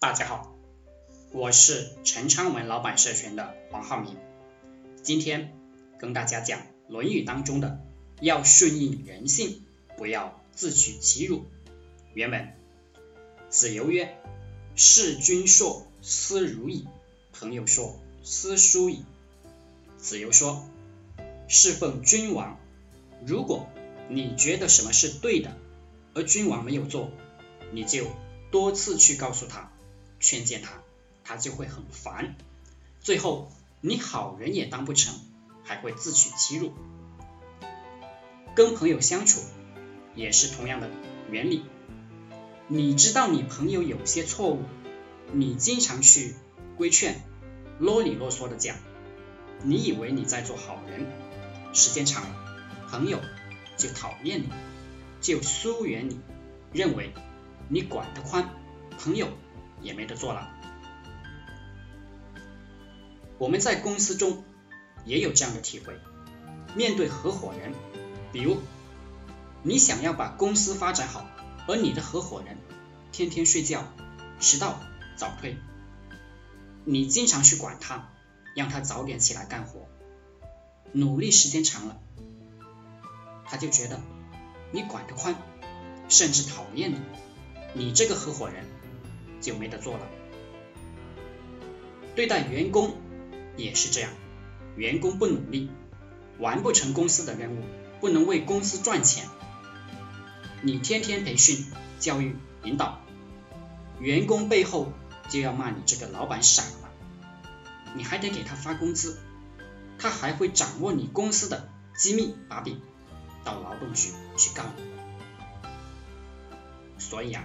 [0.00, 0.54] 大家好，
[1.32, 4.16] 我是陈昌文老板社群的黄浩明，
[5.02, 5.52] 今天
[5.98, 7.80] 跟大家讲《论语》当中的
[8.20, 9.64] 要顺应人性，
[9.96, 11.46] 不要自取其辱。
[12.14, 12.54] 原文：
[13.50, 14.16] 子游曰
[14.76, 16.86] ：“事君说，斯如矣。”
[17.36, 19.04] 朋友说：“斯疏矣。”
[19.98, 20.64] 子游说
[21.48, 22.60] ：“侍奉君王，
[23.26, 23.66] 如果
[24.08, 25.56] 你觉得什么是对的，
[26.14, 27.10] 而君王没有做，
[27.72, 28.06] 你就
[28.52, 29.72] 多次去告诉他。”
[30.20, 30.82] 劝谏他，
[31.24, 32.36] 他就会很烦，
[33.00, 33.50] 最后
[33.80, 35.14] 你好人也当不成，
[35.64, 36.72] 还会自取其辱。
[38.54, 39.40] 跟朋友相处
[40.14, 40.90] 也是同样的
[41.30, 41.62] 原理，
[42.66, 44.62] 你知道你朋友有些错误，
[45.32, 46.34] 你经常去
[46.76, 47.20] 规劝，
[47.78, 48.76] 啰里啰嗦的讲，
[49.62, 51.06] 你以为你在做好人，
[51.72, 53.20] 时间长了，朋友
[53.76, 54.48] 就讨厌你，
[55.20, 56.18] 就疏远你，
[56.72, 57.12] 认为
[57.68, 58.50] 你管得宽，
[58.98, 59.28] 朋友。
[59.80, 60.54] 也没得做了。
[63.38, 64.44] 我们在公司中
[65.04, 65.96] 也有这样的体会，
[66.74, 67.72] 面对合伙人，
[68.32, 68.58] 比如
[69.62, 71.24] 你想要把公司发展好，
[71.68, 72.56] 而你的合伙人
[73.12, 73.84] 天天睡觉、
[74.40, 74.80] 迟到、
[75.16, 75.56] 早退，
[76.84, 78.10] 你经常去管他，
[78.56, 79.88] 让他早点起来干活，
[80.92, 82.00] 努力时间长了，
[83.44, 84.00] 他就觉得
[84.72, 85.36] 你管得宽，
[86.08, 87.00] 甚至讨厌你，
[87.74, 88.64] 你这个合伙人。
[89.40, 90.06] 就没得做了。
[92.14, 92.96] 对待员工
[93.56, 94.10] 也是这样，
[94.76, 95.70] 员工不努力，
[96.38, 97.62] 完不成公司的任务，
[98.00, 99.28] 不能为公司赚钱，
[100.62, 101.66] 你天天培训、
[102.00, 103.00] 教育、引导，
[104.00, 104.92] 员工背后
[105.28, 106.90] 就要骂你这个老板傻了，
[107.94, 109.18] 你还得给他发工资，
[109.98, 112.80] 他还会掌握你公司的机密把柄，
[113.44, 114.82] 到劳动局去告你。
[116.98, 117.44] 所以啊，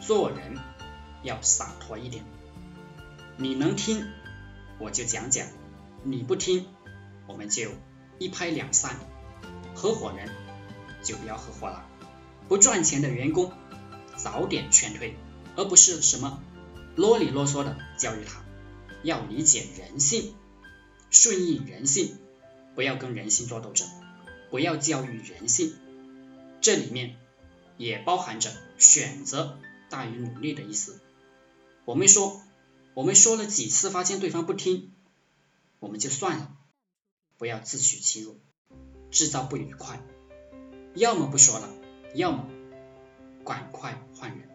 [0.00, 0.56] 做人。
[1.22, 2.24] 要洒脱一点，
[3.36, 4.06] 你能听
[4.78, 5.46] 我就讲讲，
[6.02, 6.66] 你不听
[7.26, 7.70] 我们就
[8.18, 8.96] 一拍两散。
[9.74, 10.28] 合伙人
[11.02, 11.86] 就不要合伙了，
[12.48, 13.52] 不赚钱的员工
[14.16, 15.16] 早点劝退，
[15.56, 16.42] 而不是什么
[16.96, 18.42] 啰里啰嗦的教育他。
[19.02, 20.34] 要理解人性，
[21.10, 22.18] 顺应人性，
[22.74, 23.88] 不要跟人性做斗争，
[24.50, 25.74] 不要教育人性。
[26.60, 27.16] 这里面
[27.78, 29.58] 也包含着选择
[29.88, 31.00] 大于努力的意思。
[31.84, 32.42] 我们说，
[32.94, 34.92] 我们说了几次，发现对方不听，
[35.78, 36.56] 我们就算了，
[37.36, 38.38] 不要自取其辱，
[39.10, 40.00] 制造不愉快。
[40.94, 41.68] 要么不说了，
[42.14, 42.46] 要么
[43.44, 44.48] 赶快换人。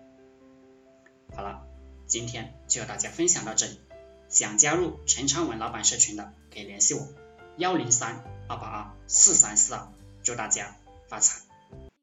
[1.35, 1.65] 好了，
[2.07, 3.79] 今天就和大家分享到这里。
[4.27, 7.07] 想加入陈昌文老板社群的，可以联系我：
[7.57, 9.91] 幺零三二八二四三四二。
[10.23, 10.75] 祝大家
[11.07, 11.44] 发财！